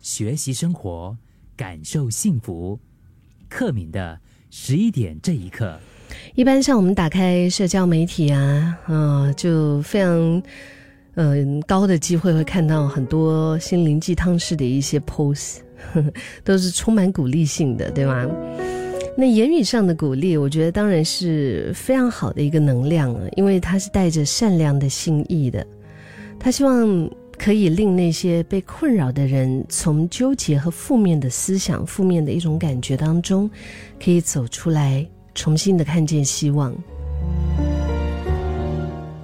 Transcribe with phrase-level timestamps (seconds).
[0.00, 1.16] 学习生活，
[1.56, 2.78] 感受幸福。
[3.48, 4.18] 克敏的
[4.50, 5.78] 十一点这一刻，
[6.34, 10.42] 一般像我们打开社交媒体啊，啊，就非常
[11.14, 15.58] 嗯高的机会会看到很多心灵鸡汤式的一些 post，
[16.44, 18.26] 都是充满鼓励性的，对吗？
[19.18, 25.66] 那言语上的鼓励，我觉得当然是非常好的一个能量了，因为它是带着善良的心意的，
[26.38, 27.10] 他希望。
[27.42, 33.50] 可以令那些被困扰的人从纠结和负面的思想、负面的一种感觉当中，
[33.98, 36.76] 可以走出来，重新的看见希望。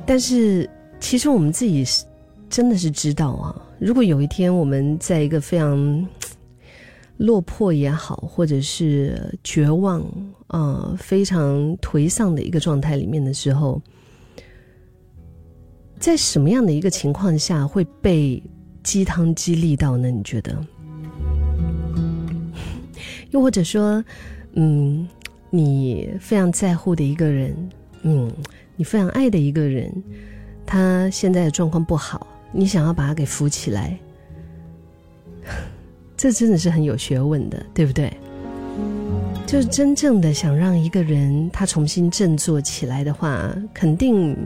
[0.07, 0.67] 但是，
[0.99, 2.07] 其实我们自己是
[2.49, 6.09] 真的是知道啊，如果有一天我们在一个非常
[7.19, 10.03] 落魄也好，或者是绝望
[10.47, 13.79] 啊、非常颓丧的一个状态里面的时候。
[15.99, 18.43] 在什么样的一个情况下会被
[18.83, 20.11] 鸡汤激励到呢？
[20.11, 20.57] 你觉得？
[23.31, 24.05] 又或者说，
[24.53, 25.09] 嗯，
[25.51, 27.57] 你非常在乎的一个人，
[28.03, 28.31] 嗯，
[28.77, 29.91] 你非常爱的一个人，
[30.65, 33.99] 他现在的状况不好，你想要把他给扶起来，
[36.17, 38.13] 这真的是很有学问的，对不对？
[39.47, 44.37] 就是真正的想让一个人他重新振作起来的话，肯定。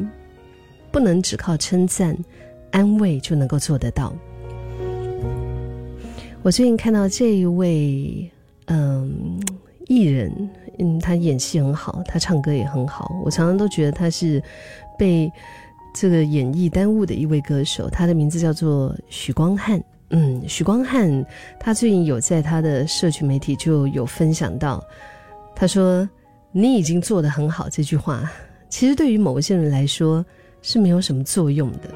[0.93, 2.17] 不能只靠称赞、
[2.71, 4.13] 安慰就能够做得到。
[6.43, 8.31] 我最近看到这一位
[8.67, 9.39] 嗯
[9.87, 10.33] 艺人，
[10.79, 13.15] 嗯，他演戏很好，他唱歌也很好。
[13.25, 14.43] 我常常都觉得他是
[14.99, 15.31] 被
[15.95, 17.91] 这个演艺耽误的一位歌手。
[17.91, 19.83] 他的名字叫做许光汉。
[20.09, 21.25] 嗯，许光汉
[21.59, 24.83] 他最近有在他的社群媒体就有分享到，
[25.55, 26.09] 他说
[26.53, 28.29] ：“你已经做得很好。”这句话
[28.71, 30.25] 其实对于某些人来说。
[30.63, 31.91] 是没有什么作用的，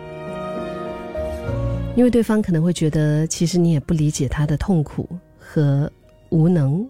[1.97, 5.91] 因为对方可能会觉得，其实你也不理解他的痛苦和
[6.31, 6.87] 无能。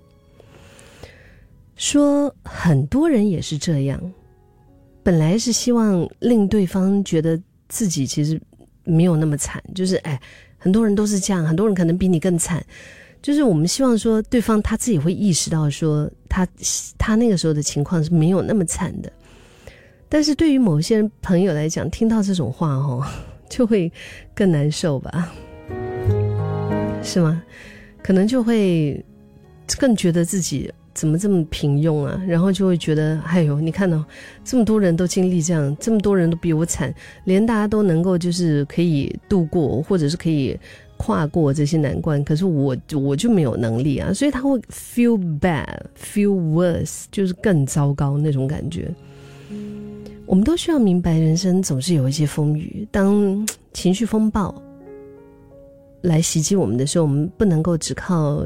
[1.77, 4.01] 说很多人也是这样，
[5.03, 8.41] 本来是希望令对方觉得自己其实
[8.85, 10.21] 没有那么惨，就是哎，
[10.57, 12.65] 很多人都是这样，很多人可能比你更惨，
[13.21, 16.47] 就是我们希望说对方他自己会意识到，说他
[16.97, 19.13] 他那个时候的情况是没有那么惨的。
[20.15, 23.05] 但是对于某些朋友来讲，听到这种话哦，
[23.51, 23.93] 就会
[24.33, 25.33] 更难受吧？
[27.03, 27.43] 是吗？
[28.01, 29.05] 可能就会
[29.77, 32.23] 更觉得自己怎么这么平庸啊？
[32.29, 34.05] 然后就会觉得，哎呦，你看到
[34.45, 36.95] 这么多人都经历这样，这么多人都比我惨，
[37.25, 40.57] 连大家都能够就是可以度过，或者是可以
[40.97, 48.95] 跨过这些难关，可是我我就没有能力啊，所以他会 feel bad，feel worse，就是更糟糕那种感觉。
[50.27, 52.87] 我们都需要明白，人生总是有一些风雨。
[52.91, 54.55] 当情绪风暴
[56.01, 58.45] 来袭击我们的时候，我们不能够只靠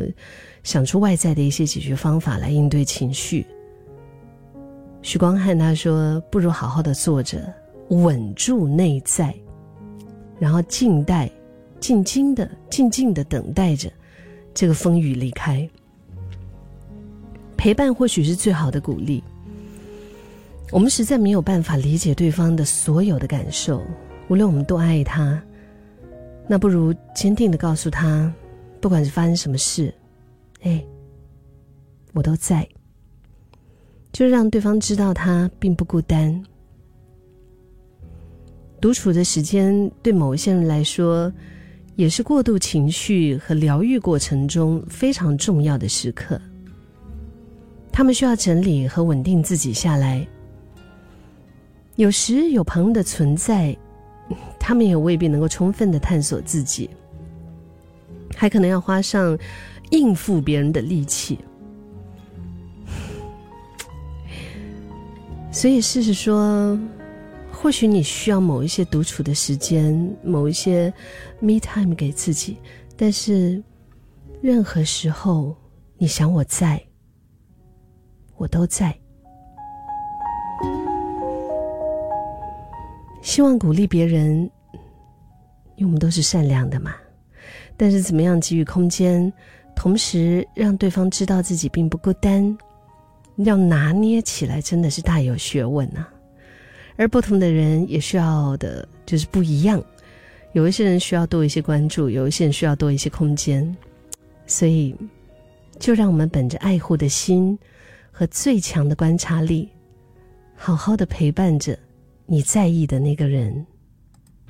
[0.65, 3.47] 想出外在的一些解决方法来应对情绪。
[5.03, 7.53] 许光汉他说：“不如好好的坐着，
[7.91, 9.33] 稳住内在，
[10.39, 11.31] 然后静待、
[11.79, 13.89] 静静的、静静的等待着
[14.53, 15.67] 这个风雨离开。
[17.57, 19.23] 陪伴或许是最好的鼓励。”
[20.71, 23.83] 我们实在没有办法理解对方的所有的感受，
[24.29, 25.43] 无论我们多爱他，
[26.47, 28.31] 那不如坚定的告诉他，
[28.81, 29.93] 不管是发生什么事，
[30.63, 30.85] 哎，
[32.13, 32.69] 我都在，
[34.13, 36.45] 就让对方知道他并不孤单。
[38.79, 41.33] 独处的时间对某一些人来说，
[41.97, 46.39] 也是过渡情绪和疗愈过程中非常重要的时刻。
[47.91, 50.25] 他们需要整理和稳定自己下来。
[51.99, 53.77] 有时有朋友的存在，
[54.57, 56.89] 他们也未必能够充分的探索自己，
[58.37, 59.37] 还可能要花上
[59.91, 61.41] 应付别人的力气。
[65.51, 66.79] 所以，试试说，
[67.51, 70.95] 或许你需要某一些独处的时间，某一些
[71.41, 72.59] me time 给自己。
[72.97, 73.61] 但是，
[74.41, 75.57] 任何时候，
[75.97, 76.81] 你想我在，
[78.37, 78.97] 我都在。
[83.29, 84.51] 希望鼓励别人，
[85.77, 86.95] 因为我们都是善良的嘛。
[87.77, 89.31] 但是怎么样给予空间，
[89.77, 92.57] 同时让对方知道自己并不孤单，
[93.37, 96.09] 要拿捏起来真的是大有学问啊。
[96.97, 99.85] 而不同的人也需要的就是不一样，
[100.55, 103.77] 有一些人需要多一些关注，有一些人需要多一些空间。
[104.47, 104.97] 所以，
[105.79, 107.59] 就让我们本着爱护的心
[108.11, 109.69] 和最强的观察力，
[110.57, 111.79] 好好的陪伴着。
[112.31, 113.68] 你在意的那个人。